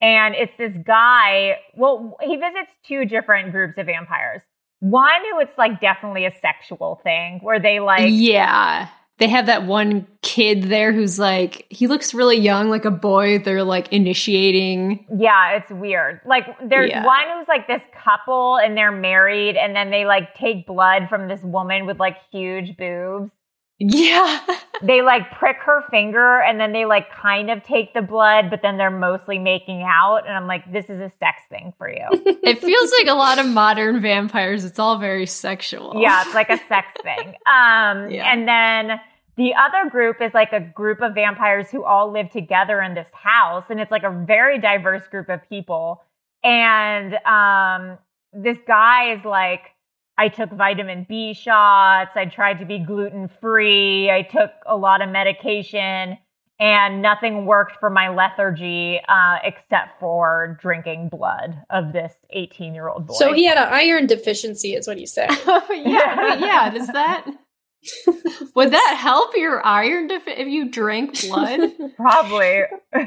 [0.00, 1.58] And it's this guy.
[1.76, 4.40] Well, he visits two different groups of vampires.
[4.78, 8.88] One who it's like definitely a sexual thing where they like Yeah
[9.20, 13.38] they have that one kid there who's like he looks really young like a boy
[13.38, 17.04] they're like initiating yeah it's weird like there's Yeah.
[17.04, 21.28] one who's like this couple and they're married and then they like take blood from
[21.28, 23.30] this woman with like huge boobs
[23.78, 24.40] Yeah.
[24.82, 28.60] they like prick her finger and then they like kind of take the blood, but
[28.62, 30.26] then they're mostly making out.
[30.26, 32.06] And I'm like, this is a sex thing for you.
[32.12, 34.64] it feels like a lot of modern vampires.
[34.64, 35.94] It's all very sexual.
[36.00, 37.34] Yeah, it's like a sex thing.
[37.46, 38.30] Um, Yeah.
[38.32, 39.00] And then
[39.40, 43.08] the other group is like a group of vampires who all live together in this
[43.14, 43.64] house.
[43.70, 46.02] And it's like a very diverse group of people.
[46.44, 47.96] And um,
[48.34, 49.62] this guy is like,
[50.18, 52.10] I took vitamin B shots.
[52.16, 54.10] I tried to be gluten free.
[54.10, 56.18] I took a lot of medication
[56.58, 62.90] and nothing worked for my lethargy uh, except for drinking blood of this 18 year
[62.90, 63.14] old boy.
[63.14, 65.30] So he had an iron deficiency, is what he said.
[65.46, 66.68] yeah, wait, yeah.
[66.68, 67.24] Does that
[68.54, 71.72] would that help your iron defi- if you drank blood?
[71.96, 72.62] Probably.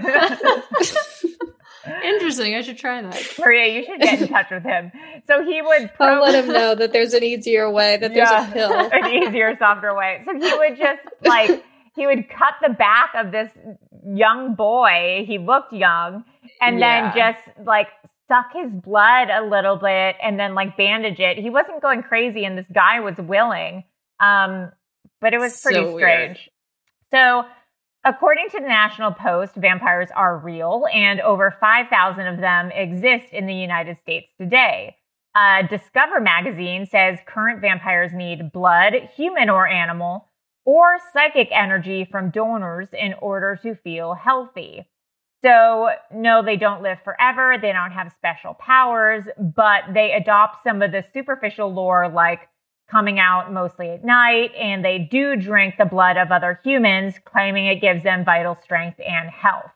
[2.03, 2.55] Interesting.
[2.55, 3.34] I should try that.
[3.39, 4.91] Maria, you should get in touch with him.
[5.28, 5.91] So he would.
[5.99, 8.71] I'll let him know that there's an easier way, that there's a pill.
[8.71, 10.24] an easier, softer way.
[10.26, 11.63] So he would just like
[11.95, 13.51] he would cut the back of this
[14.05, 15.26] young boy.
[15.28, 16.24] He looked young,
[16.61, 17.11] and Yeah.
[17.13, 17.88] then just like
[18.30, 21.38] suck his blood a little bit, and then like bandage it.
[21.38, 23.84] He wasn't going crazy, and this guy was willing.
[24.24, 24.71] Um,
[25.21, 26.38] but it was pretty So weird.
[26.38, 26.49] strange.
[27.11, 27.45] So.
[28.05, 33.45] According to the National Post, vampires are real, and over 5,000 of them exist in
[33.45, 34.97] the United States today.
[35.36, 40.28] Uh, Discover magazine says current vampires need blood, human or animal,
[40.65, 44.86] or psychic energy from donors in order to feel healthy.
[45.43, 47.55] So, no, they don't live forever.
[47.61, 52.49] They don't have special powers, but they adopt some of the superficial lore, like
[52.94, 57.66] coming out mostly at night, and they do drink the blood of other humans, claiming
[57.66, 59.72] it gives them vital strength and health.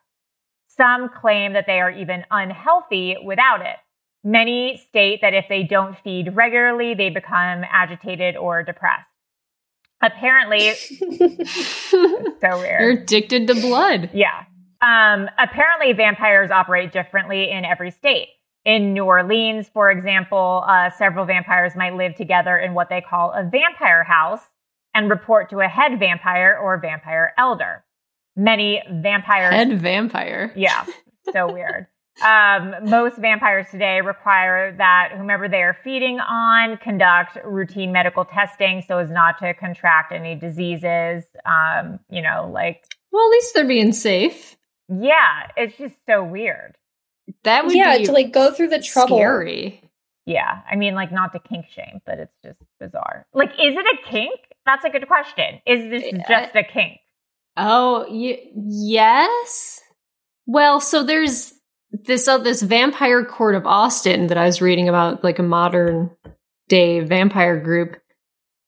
[0.67, 3.77] Some claim that they are even unhealthy without it.
[4.23, 9.07] Many state that if they don't feed regularly, they become agitated or depressed.
[10.03, 10.73] Apparently,
[12.39, 12.77] so rare.
[12.81, 14.11] You're addicted to blood.
[14.13, 14.43] Yeah.
[14.79, 18.27] Um, apparently, vampires operate differently in every state.
[18.67, 23.31] In New Orleans, for example, uh, several vampires might live together in what they call
[23.31, 24.41] a vampire house
[24.93, 27.85] and report to a head vampire or vampire elder.
[28.35, 29.53] Many vampires.
[29.53, 30.51] Head vampire.
[30.53, 30.85] Yeah,
[31.31, 31.87] so weird.
[32.21, 38.83] Um, most vampires today require that whomever they are feeding on conduct routine medical testing
[38.85, 41.23] so as not to contract any diseases.
[41.45, 44.57] Um, you know, like, Well, at least they're being safe.
[44.89, 46.75] yeah, it's just so weird.
[47.47, 49.17] That would yeah, be to like go through the trouble.
[49.17, 49.81] scary.
[50.25, 53.25] Yeah, I mean, like, not to kink shame, but it's just bizarre.
[53.33, 54.37] Like, is it a kink?
[54.65, 55.61] That's a good question.
[55.65, 56.99] Is this just a kink?
[57.55, 59.81] Oh, y- yes.
[60.45, 61.53] Well, so there's
[61.91, 66.11] this uh, this vampire court of Austin that I was reading about, like a modern
[66.67, 67.95] day vampire group.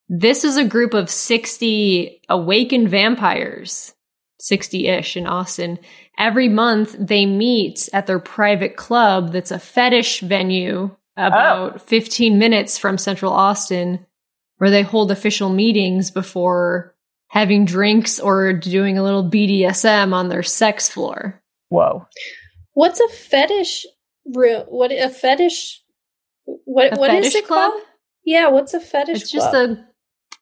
[0.08, 3.94] This is a group of sixty awakened vampires,
[4.40, 5.80] sixty ish in Austin.
[6.18, 9.32] Every month they meet at their private club.
[9.32, 11.78] That's a fetish venue about oh.
[11.80, 14.06] fifteen minutes from Central Austin,
[14.58, 16.96] where they hold official meetings before
[17.28, 21.42] having drinks or doing a little BDSM on their sex floor.
[21.70, 22.08] Whoa.
[22.74, 23.86] What's a fetish
[24.26, 24.64] room?
[24.68, 25.82] What a fetish?
[26.46, 27.72] What A what is fetish it club?
[27.72, 27.84] called?
[28.26, 29.22] Yeah, what's a fetish?
[29.22, 29.86] It's just a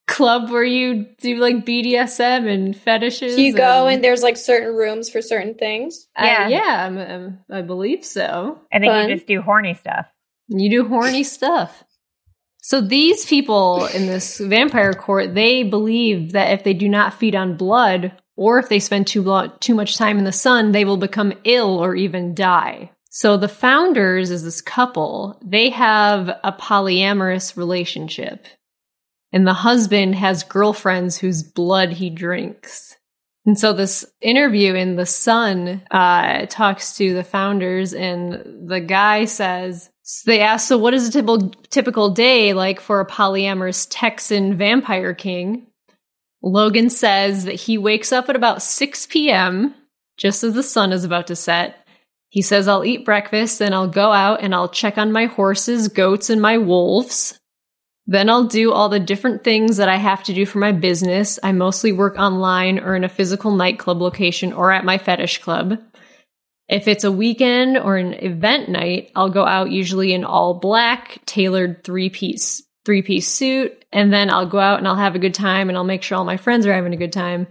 [0.08, 3.36] club where you do like BDSM and fetishes.
[3.36, 6.08] So you go and there's like certain rooms for certain things.
[6.16, 6.48] Uh, Yeah.
[6.48, 8.60] yeah, I'm, I'm, I believe so.
[8.72, 9.10] I think Fun.
[9.10, 10.08] you just do horny stuff.
[10.48, 11.84] You do horny stuff.
[12.62, 17.36] So these people in this vampire court, they believe that if they do not feed
[17.36, 20.86] on blood or if they spend too lo- too much time in the sun, they
[20.86, 22.92] will become ill or even die.
[23.10, 25.42] So the founders is this couple.
[25.44, 28.46] They have a polyamorous relationship.
[29.38, 32.98] And the husband has girlfriends whose blood he drinks.
[33.46, 39.26] And so this interview in The Sun uh, talks to the founders, and the guy
[39.26, 43.86] says, so they ask, so what is a typical, typical day like for a polyamorous
[43.92, 45.68] Texan vampire king?
[46.42, 49.76] Logan says that he wakes up at about 6 p.m.,
[50.18, 51.88] just as the sun is about to set.
[52.30, 55.90] He says, I'll eat breakfast, then I'll go out and I'll check on my horses,
[55.90, 57.40] goats, and my wolves.
[58.08, 61.40] Then I'll do all the different things that I have to do for my business.
[61.44, 65.78] I mostly work online or in a physical nightclub location or at my fetish club.
[66.70, 71.20] If it's a weekend or an event night, I'll go out usually in all black,
[71.26, 75.20] tailored three piece three piece suit, and then I'll go out and I'll have a
[75.20, 77.48] good time and I'll make sure all my friends are having a good time.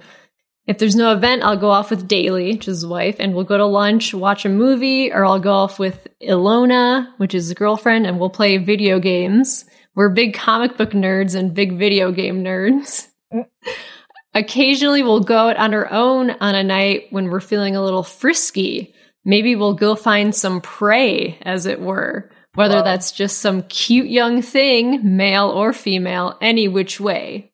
[0.66, 3.44] If there's no event, I'll go off with Daly, which is his wife, and we'll
[3.44, 7.54] go to lunch, watch a movie, or I'll go off with Ilona, which is his
[7.54, 9.66] girlfriend, and we'll play video games.
[9.96, 13.08] We're big comic book nerds and big video game nerds.
[14.34, 18.02] Occasionally, we'll go out on our own on a night when we're feeling a little
[18.02, 18.94] frisky.
[19.24, 24.42] Maybe we'll go find some prey, as it were, whether that's just some cute young
[24.42, 27.50] thing, male or female, any which way.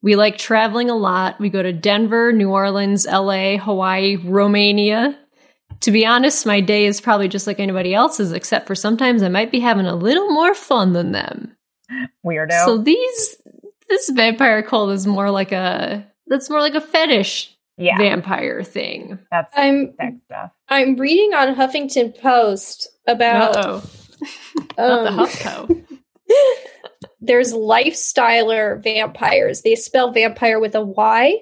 [0.00, 1.38] We like traveling a lot.
[1.38, 5.18] We go to Denver, New Orleans, LA, Hawaii, Romania.
[5.80, 9.28] To be honest, my day is probably just like anybody else's, except for sometimes I
[9.28, 11.54] might be having a little more fun than them.
[12.24, 12.64] Weirdo.
[12.64, 13.36] So these
[13.88, 17.98] this vampire cult is more like a that's more like a fetish yeah.
[17.98, 19.18] vampire thing.
[19.30, 20.50] That's I'm sex stuff.
[20.68, 23.82] I'm reading on Huffington Post about Uh-oh.
[24.78, 25.84] Not the um, HuffPo.
[27.20, 29.62] there's lifestyler vampires.
[29.62, 31.38] They spell vampire with a Y,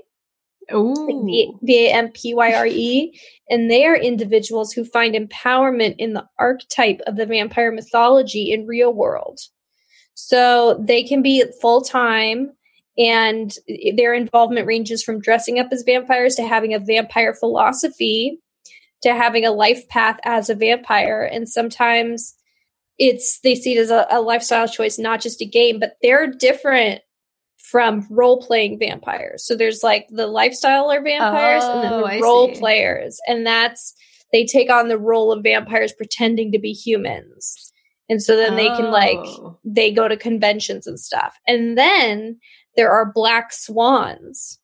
[0.73, 0.95] Ooh.
[1.27, 3.21] V V A M P Y R E,
[3.51, 8.67] and they are individuals who find empowerment in the archetype of the vampire mythology in
[8.67, 9.41] real world.
[10.15, 12.53] So they can be full time,
[12.99, 13.55] and
[13.97, 18.39] their involvement ranges from dressing up as vampires to having a vampire philosophy
[19.03, 21.23] to having a life path as a vampire.
[21.25, 22.35] And sometimes
[22.99, 26.27] it's they see it as a, a lifestyle choice, not just a game, but they're
[26.31, 27.01] different
[27.57, 29.45] from role playing vampires.
[29.47, 32.61] So there's like the lifestyler vampires and then Oh, the I role see.
[32.61, 33.19] players.
[33.27, 33.95] And that's
[34.33, 37.72] they take on the role of vampires pretending to be humans.
[38.09, 39.59] And so then they can like Oh.
[39.65, 41.39] they go to conventions and stuff.
[41.47, 42.39] And then
[42.77, 44.59] there are black swans.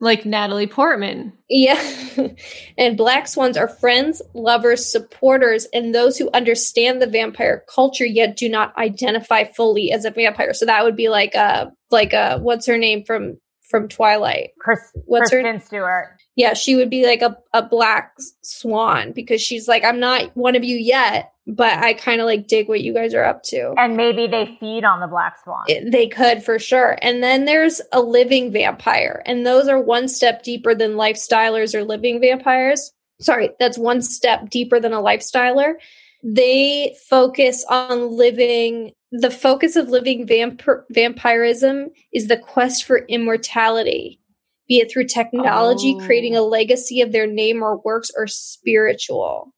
[0.00, 1.32] like Natalie Portman.
[1.48, 1.82] Yeah.
[2.78, 8.36] and black swans are friends, lovers, supporters, and those who understand the vampire culture yet
[8.36, 10.54] do not identify fully as a vampire.
[10.54, 13.38] So that would be like a like a what's her name from
[13.70, 14.50] from Twilight?
[14.60, 16.17] Chris, What's her- Kristen Stewart.
[16.38, 20.54] Yeah, she would be like a, a black swan because she's like, I'm not one
[20.54, 23.74] of you yet, but I kind of like dig what you guys are up to.
[23.76, 25.64] And maybe they feed on the black swan.
[25.66, 26.96] It- they could for sure.
[27.02, 31.82] And then there's a living vampire, and those are one step deeper than lifestylers or
[31.82, 32.92] living vampires.
[33.20, 35.74] Sorry, that's one step deeper than a lifestyler.
[36.22, 38.92] They focus on living.
[39.10, 44.20] The focus of living vampir- vampirism is the quest for immortality,
[44.68, 46.04] be it through technology, Oh.
[46.04, 46.46] creating a oh.
[46.48, 49.52] legacy of their name or works, or spiritual.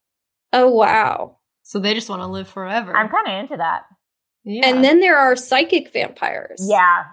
[0.53, 1.37] Oh, wow.
[1.63, 2.95] So they just want to live forever.
[2.95, 3.83] I'm kind of into that.
[4.43, 4.67] yeah.
[4.67, 6.65] And then there are psychic vampires.
[6.67, 7.03] Yeah.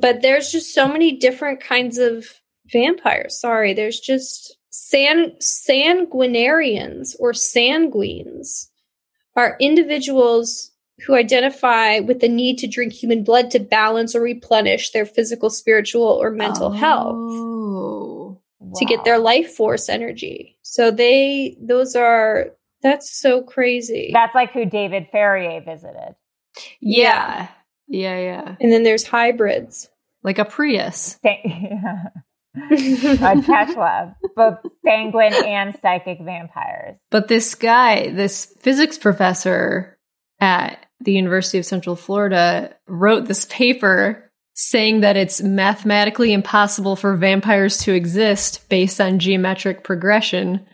[0.00, 2.26] but there's just so many different kinds of
[2.72, 3.40] vampires.
[3.40, 8.66] Sorry, there's just san sanguinarians or sanguines
[9.36, 10.70] are individuals
[11.04, 15.50] who identify with the need to drink human blood to balance or replenish their physical,
[15.50, 18.40] spiritual, or mental health Oh.
[18.76, 20.58] to get their life force energy.
[20.62, 22.46] So they those are
[22.82, 24.10] that's so crazy.
[24.12, 26.14] That's like who David Farrier visited.
[26.80, 27.48] Yeah.
[27.88, 28.56] Yeah, yeah.
[28.60, 29.88] and then there's hybrids.
[30.24, 31.18] Like a Prius.
[31.22, 31.30] Sa-
[32.56, 36.96] a Tesla, both sanguine and psychic vampires.
[37.10, 39.98] But this guy, this physics professor
[40.40, 47.14] at the University of Central Florida, wrote this paper saying that it's mathematically impossible for
[47.14, 50.66] vampires to exist based on geometric progression.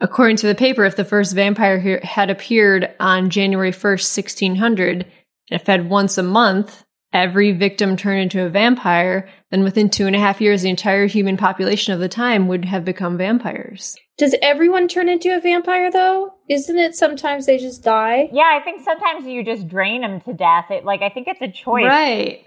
[0.00, 5.06] According to the paper, if the first vampire had appeared on January 1st, 1600,
[5.50, 10.16] and fed once a month, every victim turned into a vampire, then within two and
[10.16, 13.96] a half years, the entire human population of the time would have become vampires.
[14.18, 16.34] Does everyone turn into a vampire though?
[16.50, 18.28] Isn't it sometimes they just die?
[18.32, 20.66] Yeah, I think sometimes you just drain them to death.
[20.70, 21.84] It like I think it's a choice.
[21.84, 22.44] Right.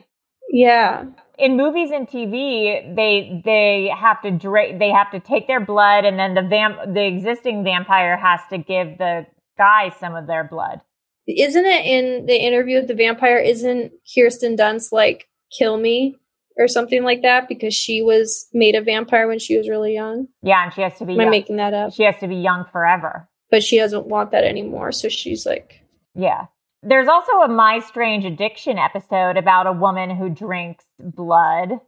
[0.49, 1.05] Yeah.
[1.37, 6.03] In movies and TV, they they have to dra- they have to take their blood,
[6.03, 9.25] and then the vamp the existing vampire has to give the
[9.57, 10.81] guy some of their blood.
[11.25, 13.37] Isn't it in the interview with the vampire?
[13.37, 16.17] Isn't Kirsten Dunst like kill me
[16.57, 20.27] or something like that because she was made a vampire when she was really young?
[20.41, 21.13] Yeah, and she has to be.
[21.13, 21.93] Am I making that up?
[21.93, 23.27] She has to be young forever.
[23.49, 25.81] But she doesn't want that anymore, so she's like,
[26.15, 26.47] Yeah.
[26.83, 31.79] There's also a My Strange Addiction episode about a woman who drinks blood.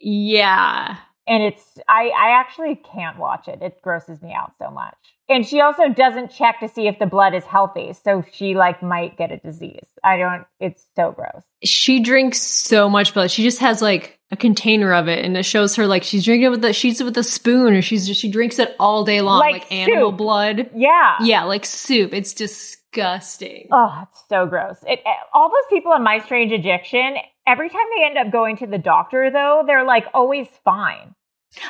[0.00, 0.96] Yeah.
[1.26, 3.60] And it's, I, I actually can't watch it.
[3.62, 4.96] It grosses me out so much.
[5.28, 7.92] And she also doesn't check to see if the blood is healthy.
[7.92, 9.86] So she like might get a disease.
[10.04, 11.42] I don't, it's so gross.
[11.64, 13.30] She drinks so much blood.
[13.30, 16.46] She just has like a container of it and it shows her like she's drinking
[16.46, 19.20] it with the she's with a spoon or she's just she drinks it all day
[19.20, 19.40] long.
[19.40, 20.70] Like Like, animal blood.
[20.74, 21.16] Yeah.
[21.22, 22.12] Yeah, like soup.
[22.12, 23.68] It's disgusting.
[23.70, 24.78] Oh, it's so gross.
[24.86, 27.16] It, eh, all those people on My Strange Addiction,
[27.46, 31.14] every time they end up going to the doctor, though, they're like always fine.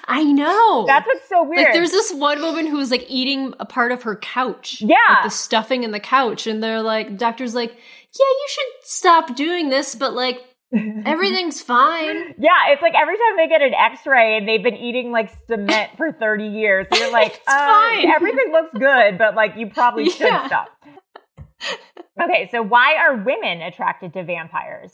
[0.06, 0.84] I know.
[0.86, 1.64] That's what's so weird.
[1.64, 4.80] Like there's this one woman who was like eating a part of her couch.
[4.80, 4.96] Yeah.
[5.08, 6.46] Like the stuffing in the couch.
[6.46, 7.76] And they're like, doctor's like, yeah,
[8.18, 10.40] you should stop doing this, but like,
[11.04, 12.34] Everything's fine.
[12.38, 15.90] Yeah, it's like every time they get an X-ray and they've been eating like cement
[15.98, 18.10] for thirty years, you're like, uh, fine.
[18.10, 20.46] everything looks good, but like you probably should Yeah.
[20.46, 20.68] stop.
[22.22, 24.92] okay, so why are women attracted to vampires?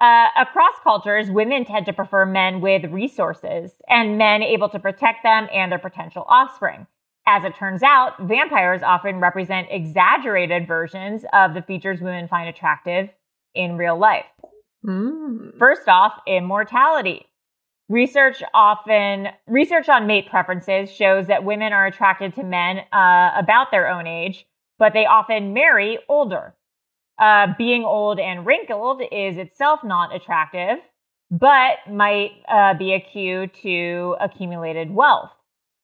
[0.00, 5.24] Uh, across cultures, women tend to prefer men with resources and men able to protect
[5.24, 6.86] them and their potential offspring.
[7.26, 13.10] As it turns out, vampires often represent exaggerated versions of the features women find attractive
[13.54, 14.24] in real life.
[15.58, 17.26] First off, immortality.
[17.88, 23.70] Research often research on mate preferences shows that women are attracted to men uh, about
[23.72, 24.46] their own age,
[24.78, 26.54] but they often marry older.
[27.18, 30.78] Uh, being old and wrinkled is itself not attractive,
[31.30, 35.30] but might uh, be a cue to accumulated wealth.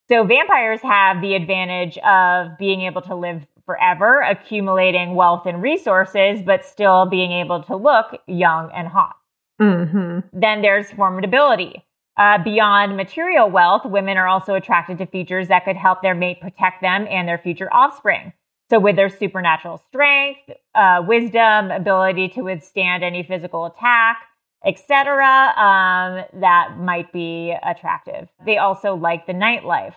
[0.07, 6.41] So vampires have the advantage of being able to live forever, accumulating wealth and resources,
[6.43, 9.15] but still being able to look young and hot.
[9.59, 10.39] Mm-hmm.
[10.39, 11.81] Then there's formidability.
[12.17, 16.39] Uh, beyond material wealth, women are also attracted to features that could help their mate
[16.39, 18.31] protect them and their future offspring.
[18.69, 24.17] So, with their supernatural strength, uh, wisdom, ability to withstand any physical attack,
[24.65, 25.23] etc.,
[25.55, 28.27] um, that might be attractive.
[28.45, 29.93] They also like the nightlife.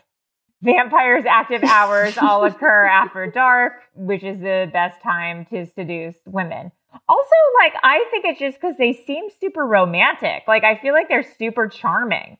[0.60, 6.70] Vampires' active hours all occur after dark, which is the best time to seduce women.
[7.08, 10.42] Also, like, I think it's just because they seem super romantic.
[10.46, 12.38] Like, I feel like they're super charming.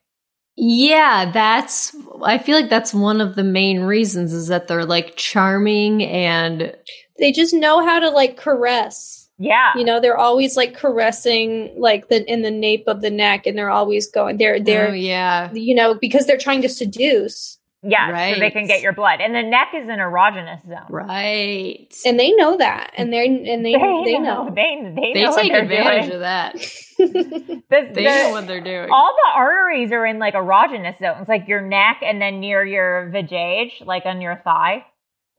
[0.61, 5.15] Yeah, that's I feel like that's one of the main reasons is that they're like
[5.15, 6.75] charming and
[7.17, 9.29] They just know how to like caress.
[9.37, 9.71] Yeah.
[9.77, 13.57] You know, they're always like caressing like the in the nape of the neck and
[13.57, 15.49] they're always going they're they're oh yeah.
[15.53, 17.58] you know, because they're trying to seduce.
[17.81, 19.21] Yeah, so they can get your blood.
[19.21, 20.85] And the neck is an erogenous zone.
[20.89, 21.87] Right.
[22.05, 22.91] And they know that.
[22.97, 23.71] And they're and they
[24.05, 24.49] they, know.
[24.53, 26.15] They, they, They know take they're advantage doing.
[26.15, 26.55] of that.
[26.99, 28.89] The- They the- know what they're doing.
[28.91, 33.09] All the arteries are in like erogenous zones, like your neck and then near your
[33.13, 34.85] vajayjay, like on your thigh.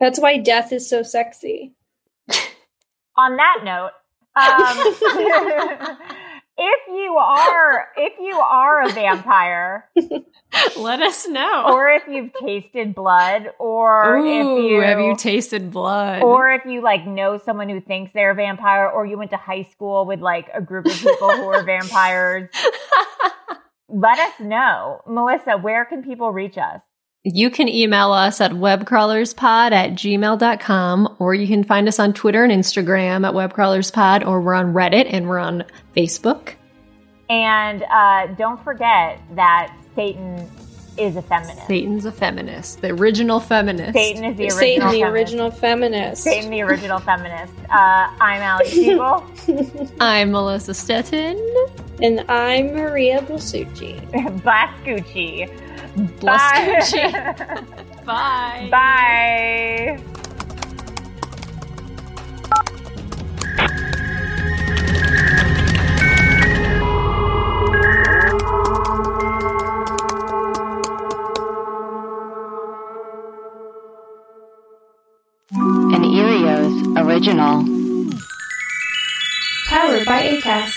[0.00, 1.74] That's why death is so sexy.
[3.18, 3.90] On that note,
[4.34, 5.96] um,
[6.56, 9.90] if you are if you are a vampire,
[10.76, 11.64] Let us know.
[11.68, 16.22] or if you've tasted blood, or Ooh, if you have you tasted blood?
[16.22, 19.36] or if you like know someone who thinks they're a vampire, or you went to
[19.36, 22.48] high school with like a group of people who are vampires,
[23.88, 25.02] let us know.
[25.06, 26.80] Melissa, where can people reach us?
[27.22, 32.42] You can email us at webcrawlerspod at gmail.com, or you can find us on Twitter
[32.44, 36.54] and Instagram at webcrawlerspod, or we're on Reddit and we're on Facebook.
[37.28, 40.50] And uh, don't forget that Satan
[40.96, 41.66] is a feminist.
[41.66, 43.92] Satan's a feminist, the original feminist.
[43.92, 45.12] Satan is the original Satan, the feminist.
[45.12, 46.22] original feminist.
[46.22, 47.52] Satan, the original feminist.
[47.64, 49.26] Uh, I'm Alex Siegel.
[50.00, 51.36] I'm Melissa Stetten.
[52.02, 54.00] And I'm Maria Blasucci.
[54.40, 55.50] Blascucci.
[56.18, 57.12] Blascucci.
[58.06, 58.68] Bye.
[58.70, 59.98] Bye.
[60.00, 60.20] Bye.
[75.52, 77.64] An Earios original.
[79.66, 80.76] Powered by ACAST.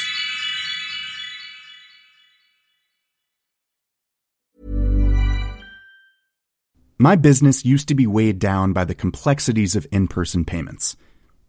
[6.97, 10.97] My business used to be weighed down by the complexities of in person payments.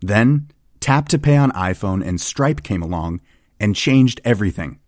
[0.01, 0.51] Then,
[0.81, 3.23] Tap to Pay on iPhone and Stripe came along
[3.59, 4.81] and changed everything.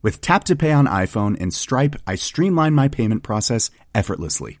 [0.00, 4.60] With Tap to Pay on iPhone and Stripe, I streamlined my payment process effortlessly.